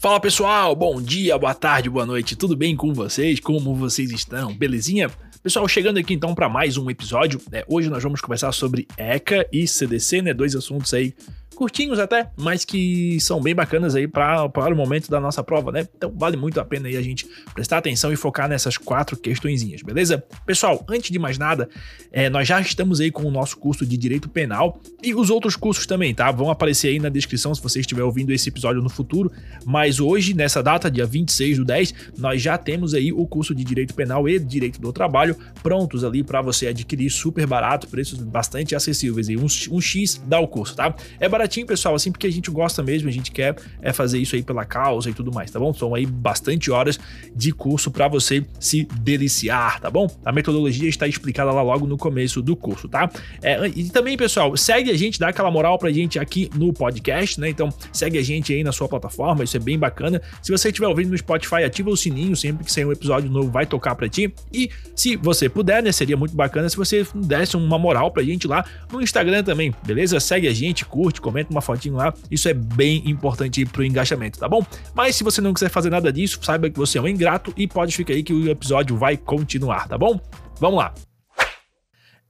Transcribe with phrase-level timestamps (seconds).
[0.00, 3.38] Fala pessoal, bom dia, boa tarde, boa noite, tudo bem com vocês?
[3.38, 4.54] Como vocês estão?
[4.54, 5.10] Belezinha?
[5.42, 7.64] Pessoal, chegando aqui então para mais um episódio, né?
[7.68, 10.32] hoje nós vamos conversar sobre ECA e CDC, né?
[10.32, 11.14] Dois assuntos aí
[11.60, 15.86] curtinhos até, mas que são bem bacanas aí para o momento da nossa prova, né?
[15.94, 19.82] Então vale muito a pena aí a gente prestar atenção e focar nessas quatro questõezinhas,
[19.82, 20.24] beleza?
[20.46, 21.68] Pessoal, antes de mais nada,
[22.10, 25.54] é, nós já estamos aí com o nosso curso de Direito Penal e os outros
[25.54, 26.32] cursos também, tá?
[26.32, 29.30] Vão aparecer aí na descrição se você estiver ouvindo esse episódio no futuro,
[29.66, 33.64] mas hoje, nessa data, dia 26 do 10, nós já temos aí o curso de
[33.64, 38.74] Direito Penal e Direito do Trabalho prontos ali para você adquirir super barato, preços bastante
[38.74, 40.94] acessíveis e um, um X dá o curso, tá?
[41.18, 44.18] É baratinho baratinho, pessoal, assim, porque a gente gosta mesmo, a gente quer é fazer
[44.18, 45.74] isso aí pela causa e tudo mais, tá bom?
[45.74, 46.98] São aí bastante horas
[47.34, 50.08] de curso para você se deliciar, tá bom?
[50.24, 53.10] A metodologia está explicada lá logo no começo do curso, tá?
[53.42, 57.40] É, e também, pessoal, segue a gente, dá aquela moral pra gente aqui no podcast,
[57.40, 57.48] né?
[57.48, 60.22] Então, segue a gente aí na sua plataforma, isso é bem bacana.
[60.40, 63.50] Se você estiver ouvindo no Spotify, ativa o sininho, sempre que sair um episódio novo
[63.50, 64.32] vai tocar para ti.
[64.52, 68.46] E se você puder, né, seria muito bacana se você desse uma moral pra gente
[68.46, 70.20] lá no Instagram também, beleza?
[70.20, 72.12] Segue a gente, curte, comenta uma fotinho lá.
[72.30, 74.64] Isso é bem importante pro engajamento, tá bom?
[74.94, 77.66] Mas se você não quiser fazer nada disso, saiba que você é um ingrato e
[77.66, 80.20] pode ficar aí que o episódio vai continuar, tá bom?
[80.58, 80.92] Vamos lá.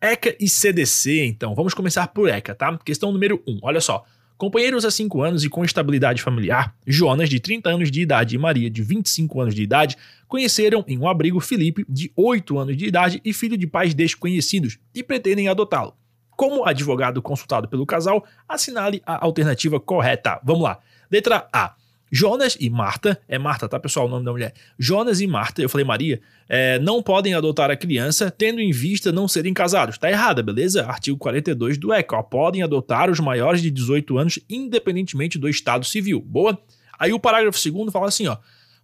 [0.00, 1.54] ECA e CDC, então.
[1.54, 2.78] Vamos começar por ECA, tá?
[2.78, 3.52] Questão número 1.
[3.52, 4.04] Um, olha só.
[4.40, 8.38] Companheiros há 5 anos e com estabilidade familiar, Jonas, de 30 anos de idade, e
[8.38, 12.86] Maria, de 25 anos de idade, conheceram em um abrigo Felipe, de 8 anos de
[12.86, 15.94] idade e filho de pais desconhecidos, e pretendem adotá-lo.
[16.40, 20.40] Como advogado consultado pelo casal, assinale a alternativa correta.
[20.42, 20.78] Vamos lá.
[21.10, 21.74] Letra A.
[22.10, 24.54] Jonas e Marta, é Marta, tá pessoal, o nome da mulher.
[24.78, 29.12] Jonas e Marta, eu falei Maria, é, não podem adotar a criança tendo em vista
[29.12, 29.98] não serem casados.
[29.98, 30.86] Tá errada, beleza?
[30.86, 35.84] Artigo 42 do ECA, ó, podem adotar os maiores de 18 anos independentemente do estado
[35.84, 36.22] civil.
[36.22, 36.58] Boa?
[36.98, 38.38] Aí o parágrafo segundo fala assim, ó.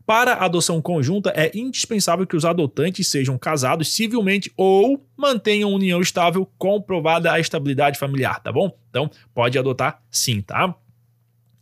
[0.07, 6.01] Para a adoção conjunta, é indispensável que os adotantes sejam casados civilmente ou mantenham união
[6.01, 8.79] estável comprovada a estabilidade familiar, tá bom?
[8.89, 10.73] Então, pode adotar sim, tá?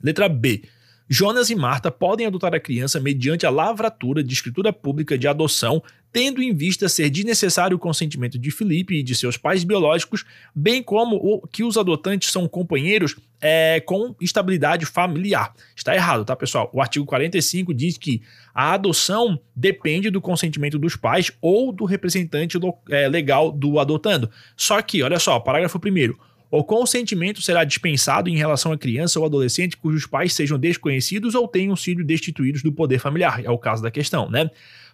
[0.02, 0.62] Letra B.
[1.08, 5.82] Jonas e Marta podem adotar a criança mediante a lavratura de escritura pública de adoção,
[6.10, 10.82] tendo em vista ser desnecessário o consentimento de Felipe e de seus pais biológicos, bem
[10.82, 15.52] como o que os adotantes são companheiros é, com estabilidade familiar.
[15.76, 16.70] Está errado, tá, pessoal?
[16.72, 18.22] O artigo 45 diz que
[18.54, 24.30] a adoção depende do consentimento dos pais ou do representante é, legal do adotando.
[24.56, 26.14] Só que, olha só, parágrafo 1
[26.58, 31.48] o consentimento será dispensado em relação à criança ou adolescente cujos pais sejam desconhecidos ou
[31.48, 33.44] tenham sido destituídos do poder familiar.
[33.44, 34.48] É o caso da questão, né?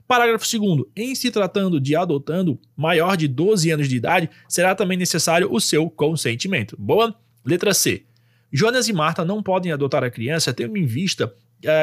[0.08, 0.84] Parágrafo 2.
[0.96, 5.60] Em se tratando de adotando maior de 12 anos de idade, será também necessário o
[5.60, 6.76] seu consentimento.
[6.78, 7.14] Boa?
[7.44, 8.04] Letra C.
[8.50, 11.30] Jonas e Marta não podem adotar a criança tendo em vista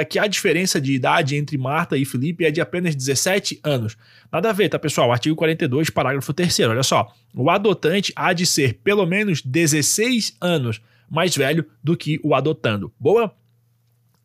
[0.10, 3.98] que a diferença de idade entre Marta e Felipe é de apenas 17 anos.
[4.32, 5.12] Nada a ver, tá, pessoal?
[5.12, 6.60] Artigo 42, parágrafo 3.
[6.62, 7.14] Olha só.
[7.34, 12.92] O adotante há de ser pelo menos 16 anos mais velho do que o adotando.
[13.00, 13.34] Boa?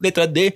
[0.01, 0.55] Letra D.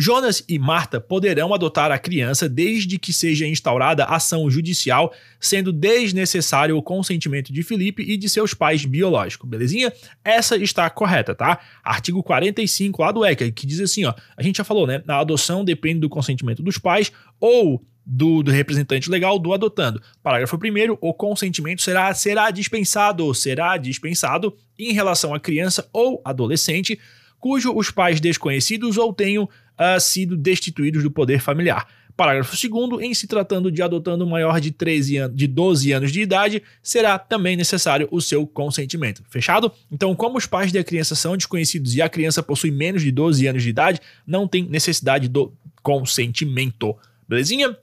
[0.00, 6.76] Jonas e Marta poderão adotar a criança desde que seja instaurada ação judicial, sendo desnecessário
[6.76, 9.92] o consentimento de Felipe e de seus pais biológicos, belezinha?
[10.24, 11.58] Essa está correta, tá?
[11.82, 15.02] Artigo 45 lá do ECA, que diz assim, ó, a gente já falou, né?
[15.08, 17.10] A adoção depende do consentimento dos pais
[17.40, 20.00] ou do, do, representante legal do adotando.
[20.22, 26.98] Parágrafo 1 o consentimento será, será dispensado, será dispensado em relação à criança ou adolescente
[27.40, 31.86] cujo os pais desconhecidos ou tenham uh, sido destituídos do poder familiar.
[32.18, 36.20] Parágrafo 2 em se tratando de adotando maior de 13 anos, de 12 anos de
[36.20, 39.22] idade, será também necessário o seu consentimento.
[39.30, 39.70] Fechado?
[39.88, 43.46] Então, como os pais da criança são desconhecidos e a criança possui menos de 12
[43.46, 46.96] anos de idade, não tem necessidade do consentimento.
[47.28, 47.76] Belezinha?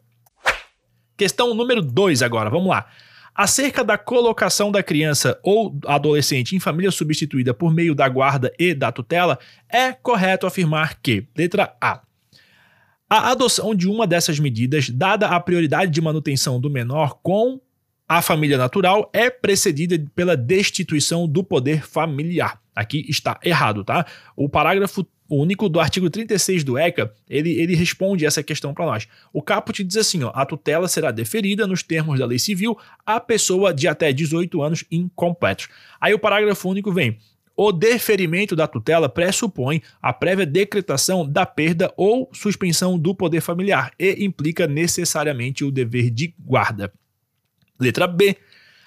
[1.15, 2.89] Questão número 2 agora, vamos lá.
[3.35, 8.73] Acerca da colocação da criança ou adolescente em família substituída por meio da guarda e
[8.73, 9.37] da tutela,
[9.67, 12.01] é correto afirmar que, letra A,
[13.09, 17.59] a adoção de uma dessas medidas, dada a prioridade de manutenção do menor com
[18.07, 22.61] a família natural, é precedida pela destituição do poder familiar.
[22.73, 24.05] Aqui está errado, tá?
[24.35, 29.07] O parágrafo único do artigo 36 do ECA, ele, ele responde essa questão para nós.
[29.33, 33.19] O caput diz assim, ó, a tutela será deferida nos termos da lei civil à
[33.19, 35.67] pessoa de até 18 anos incompletos.
[35.99, 37.17] Aí o parágrafo único vem,
[37.57, 43.91] o deferimento da tutela pressupõe a prévia decretação da perda ou suspensão do poder familiar
[43.97, 46.91] e implica necessariamente o dever de guarda.
[47.79, 48.35] Letra B.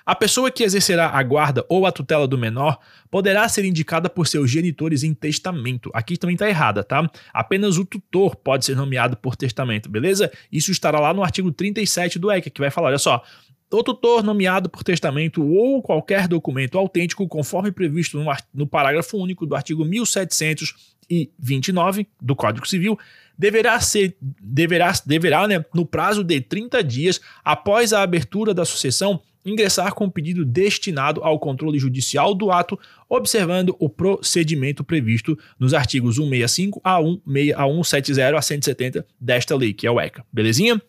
[0.08, 2.78] A pessoa que exercerá a guarda ou a tutela do menor
[3.10, 5.90] poderá ser indicada por seus genitores em testamento.
[5.92, 7.06] Aqui também está errada, tá?
[7.30, 10.32] Apenas o tutor pode ser nomeado por testamento, beleza?
[10.50, 13.22] Isso estará lá no artigo 37 do ECA, que vai falar, olha só,
[13.70, 19.44] o tutor nomeado por testamento ou qualquer documento autêntico, conforme previsto no, no parágrafo único
[19.44, 22.98] do artigo 1729 do Código Civil,
[23.36, 29.20] deverá ser, deverá, deverá né, no prazo de 30 dias após a abertura da sucessão,
[29.48, 32.78] ingressar com pedido destinado ao controle judicial do ato,
[33.08, 39.72] observando o procedimento previsto nos artigos 165 a, 16, a 170 a 170 desta lei,
[39.72, 40.24] que é o ECA.
[40.32, 40.80] Belezinha?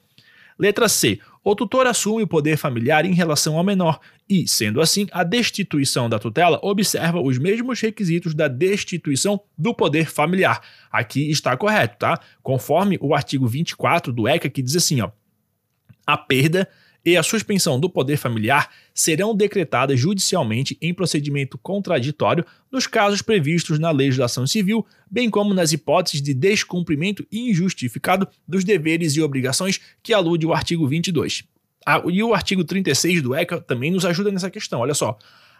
[0.60, 1.20] Letra C.
[1.42, 6.10] O tutor assume o poder familiar em relação ao menor e, sendo assim, a destituição
[6.10, 10.62] da tutela observa os mesmos requisitos da destituição do poder familiar.
[10.92, 12.20] Aqui está correto, tá?
[12.44, 15.10] Conforme o artigo 24 do ECA, que diz assim, ó:
[16.06, 16.68] a perda
[17.06, 23.80] e a suspensão do poder familiar serão decretadas judicialmente em procedimento contraditório nos casos previstos
[23.80, 30.14] na legislação civil, bem como nas hipóteses de descumprimento injustificado dos deveres e obrigações que
[30.14, 31.44] alude o artigo 22.
[31.86, 34.82] Ah, e o artigo 36 do ECA também nos ajuda nessa questão.
[34.82, 35.18] Olha só.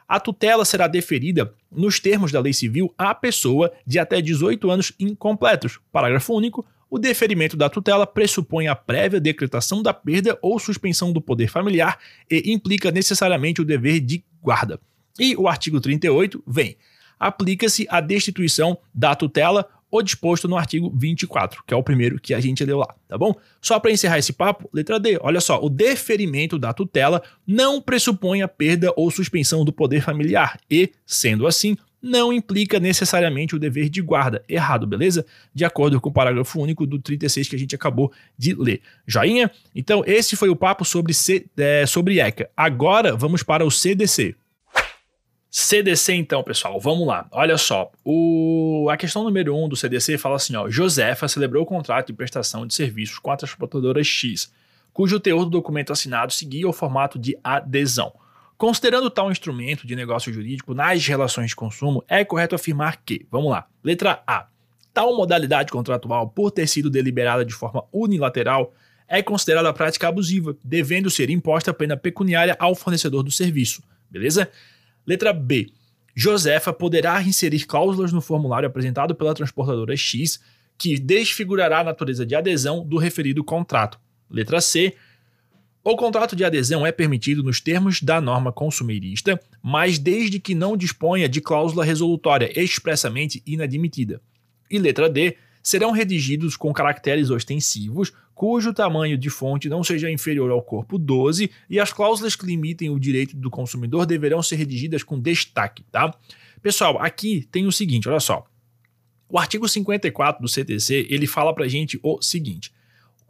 [0.08, 4.92] A tutela será deferida, nos termos da lei civil, à pessoa de até 18 anos
[5.00, 5.80] incompletos.
[5.92, 6.66] Parágrafo único.
[6.90, 12.00] O deferimento da tutela pressupõe a prévia decretação da perda ou suspensão do poder familiar
[12.30, 14.80] e implica necessariamente o dever de guarda.
[15.20, 16.78] E o artigo 38 vem.
[17.20, 22.34] Aplica-se a destituição da tutela o disposto no artigo 24, que é o primeiro que
[22.34, 23.34] a gente leu lá, tá bom?
[23.62, 25.18] Só para encerrar esse papo, letra D.
[25.22, 30.60] Olha só, o deferimento da tutela não pressupõe a perda ou suspensão do poder familiar
[30.70, 34.44] e, sendo assim, não implica necessariamente o dever de guarda.
[34.48, 35.26] Errado, beleza?
[35.54, 38.82] De acordo com o parágrafo único do 36 que a gente acabou de ler.
[39.06, 39.52] Joinha?
[39.76, 42.50] Então, esse foi o papo sobre, C, é, sobre ECA.
[42.56, 44.36] Agora vamos para o CDC.
[45.52, 47.28] CDC, então, pessoal, vamos lá.
[47.32, 48.88] Olha só, o...
[48.92, 52.14] a questão número 1 um do CDC fala assim: ó, Josefa celebrou o contrato de
[52.14, 54.54] prestação de serviços com a transportadora X,
[54.94, 58.14] cujo teor do documento assinado seguia o formato de adesão.
[58.60, 63.52] Considerando tal instrumento de negócio jurídico nas relações de consumo, é correto afirmar que, vamos
[63.52, 64.48] lá, letra A,
[64.94, 68.74] tal modalidade contratual, por ter sido deliberada de forma unilateral,
[69.08, 73.82] é considerada prática abusiva, devendo ser imposta pena pecuniária ao fornecedor do serviço.
[74.12, 74.52] Beleza?
[75.08, 75.72] Letra B.
[76.14, 80.38] Josefa poderá inserir cláusulas no formulário apresentado pela transportadora X
[80.78, 83.98] que desfigurará a natureza de adesão do referido contrato.
[84.30, 84.98] Letra C.
[85.90, 90.78] O contrato de adesão é permitido nos termos da norma consumerista, mas desde que não
[90.78, 94.22] disponha de cláusula resolutória expressamente inadmitida.
[94.70, 100.52] E letra D, serão redigidos com caracteres ostensivos, cujo tamanho de fonte não seja inferior
[100.52, 105.02] ao corpo 12, e as cláusulas que limitem o direito do consumidor deverão ser redigidas
[105.02, 106.16] com destaque, tá?
[106.62, 108.46] Pessoal, aqui tem o seguinte, olha só.
[109.28, 112.72] O artigo 54 do CTC, ele fala pra gente o seguinte: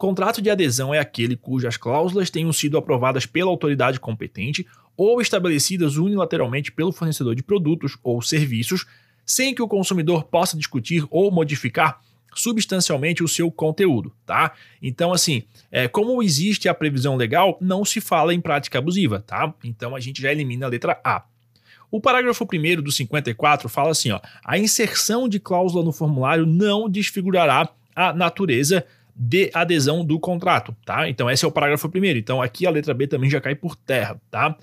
[0.00, 4.66] Contrato de adesão é aquele cujas cláusulas tenham sido aprovadas pela autoridade competente
[4.96, 8.86] ou estabelecidas unilateralmente pelo fornecedor de produtos ou serviços,
[9.26, 12.00] sem que o consumidor possa discutir ou modificar
[12.34, 14.54] substancialmente o seu conteúdo, tá?
[14.80, 19.52] Então, assim, é, como existe a previsão legal, não se fala em prática abusiva, tá?
[19.62, 21.24] Então a gente já elimina a letra A.
[21.90, 26.88] O parágrafo 1 do 54 fala assim: ó, a inserção de cláusula no formulário não
[26.88, 28.86] desfigurará a natureza
[29.22, 31.06] de adesão do contrato, tá?
[31.06, 32.18] Então esse é o parágrafo primeiro.
[32.18, 34.56] Então aqui a letra B também já cai por terra, tá?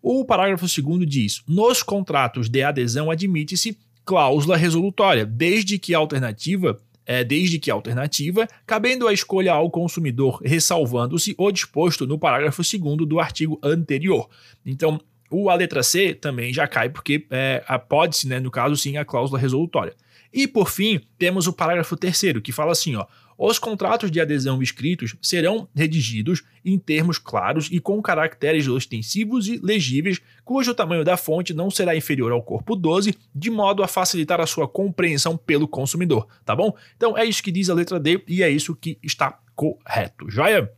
[0.00, 6.78] O parágrafo segundo diz: nos contratos de adesão admite-se cláusula resolutória, desde que a alternativa
[7.04, 13.08] é, desde que alternativa, cabendo a escolha ao consumidor, ressalvando-se o disposto no parágrafo 2
[13.08, 14.28] do artigo anterior.
[14.64, 18.96] Então, o a letra C também já cai, porque é, pode-se, né, no caso, sim,
[18.96, 19.94] a cláusula resolutória.
[20.32, 23.06] E, por fim, temos o parágrafo 3 que fala assim: ó,
[23.38, 29.58] os contratos de adesão escritos serão redigidos em termos claros e com caracteres ostensivos e
[29.58, 34.40] legíveis, cujo tamanho da fonte não será inferior ao corpo 12, de modo a facilitar
[34.40, 36.74] a sua compreensão pelo consumidor, tá bom?
[36.96, 40.72] Então é isso que diz a letra D e é isso que está correto, joia?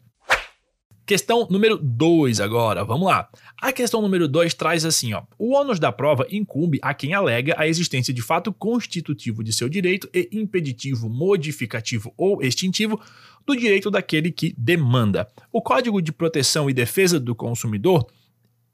[1.09, 3.31] Questão número 2 agora, vamos lá.
[3.63, 7.55] A questão número 2 traz assim, ó: o ônus da prova incumbe a quem alega
[7.57, 13.01] a existência de fato constitutivo de seu direito e impeditivo, modificativo ou extintivo
[13.47, 15.27] do direito daquele que demanda.
[15.51, 18.07] O Código de Proteção e Defesa do Consumidor,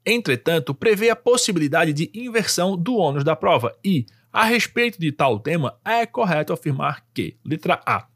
[0.05, 5.39] entretanto, prevê a possibilidade de inversão do ônus da prova e, a respeito de tal
[5.39, 8.07] tema, é correto afirmar que, letra A,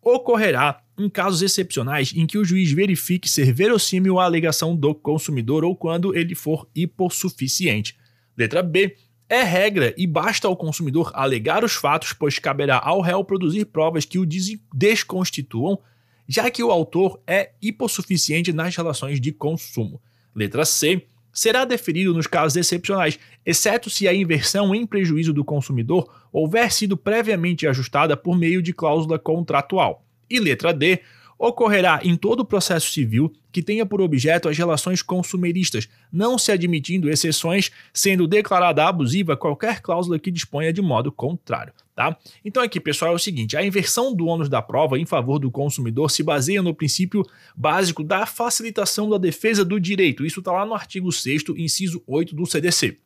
[0.00, 5.64] ocorrerá em casos excepcionais em que o juiz verifique ser verossímil a alegação do consumidor
[5.64, 7.96] ou quando ele for hipossuficiente.
[8.36, 8.96] Letra B.
[9.28, 14.04] É regra e basta ao consumidor alegar os fatos, pois caberá ao réu produzir provas
[14.04, 14.26] que o
[14.74, 15.78] desconstituam,
[16.26, 20.02] já que o autor é hipossuficiente nas relações de consumo.
[20.34, 26.12] Letra C será deferido nos casos excepcionais, exceto se a inversão em prejuízo do consumidor
[26.32, 30.04] houver sido previamente ajustada por meio de cláusula contratual.
[30.30, 31.00] E letra D,
[31.40, 37.08] ocorrerá em todo processo civil que tenha por objeto as relações consumeristas, não se admitindo
[37.08, 41.72] exceções, sendo declarada abusiva qualquer cláusula que disponha de modo contrário.
[41.96, 42.16] Tá?
[42.44, 45.50] Então aqui, pessoal, é o seguinte: a inversão do ônus da prova em favor do
[45.50, 47.24] consumidor se baseia no princípio
[47.56, 50.26] básico da facilitação da defesa do direito.
[50.26, 52.98] Isso está lá no artigo 6 inciso 8 do CDC.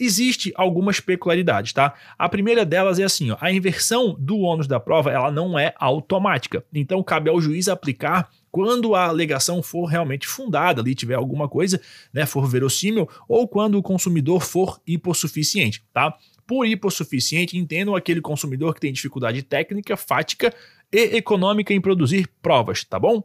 [0.00, 1.92] Existe algumas peculiaridades, tá?
[2.18, 5.74] A primeira delas é assim, ó, a inversão do ônus da prova, ela não é
[5.78, 6.64] automática.
[6.72, 11.80] Então cabe ao juiz aplicar quando a alegação for realmente fundada, ali tiver alguma coisa,
[12.12, 16.16] né, for verossímil, ou quando o consumidor for hipossuficiente, tá?
[16.46, 20.52] Por hipossuficiente, entendam aquele consumidor que tem dificuldade técnica, fática
[20.90, 23.22] e econômica em produzir provas, tá bom?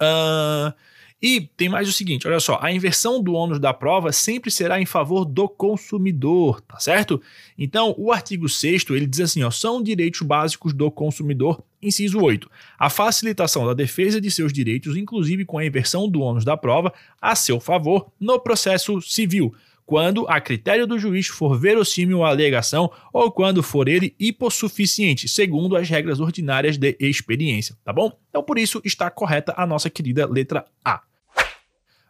[0.00, 0.72] Uh,
[1.20, 4.80] e tem mais o seguinte, olha só, a inversão do ônus da prova sempre será
[4.80, 7.20] em favor do consumidor, tá certo?
[7.58, 12.48] Então, o artigo 6 ele diz assim, ó, são direitos básicos do consumidor, inciso 8,
[12.78, 16.92] a facilitação da defesa de seus direitos, inclusive com a inversão do ônus da prova,
[17.20, 19.52] a seu favor no processo civil,
[19.88, 25.74] quando, a critério do juiz, for verossímil a alegação ou quando for ele hipossuficiente, segundo
[25.74, 28.12] as regras ordinárias de experiência, tá bom?
[28.28, 31.00] Então, por isso, está correta a nossa querida letra A.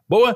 [0.08, 0.35] Boa?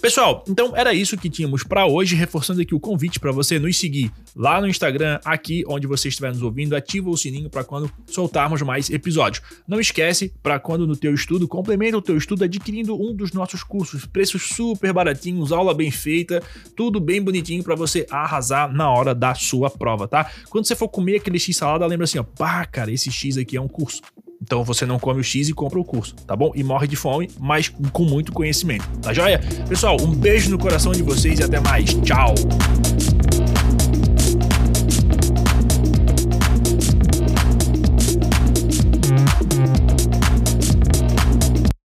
[0.00, 3.76] Pessoal, então era isso que tínhamos para hoje, reforçando aqui o convite para você nos
[3.76, 7.90] seguir lá no Instagram, aqui onde você estiver nos ouvindo, ativa o sininho para quando
[8.06, 9.42] soltarmos mais episódios.
[9.66, 13.64] Não esquece, para quando no teu estudo, complementa o teu estudo adquirindo um dos nossos
[13.64, 16.40] cursos, preços super baratinhos, aula bem feita,
[16.76, 20.30] tudo bem bonitinho para você arrasar na hora da sua prova, tá?
[20.48, 23.56] Quando você for comer aquele X salada, lembra assim, ó, pá, cara, esse X aqui
[23.56, 24.00] é um curso.
[24.40, 26.52] Então você não come o X e compra o curso, tá bom?
[26.54, 29.40] E morre de fome, mas com muito conhecimento, tá joia?
[29.68, 31.94] Pessoal, um beijo no coração de vocês e até mais.
[31.94, 32.34] Tchau!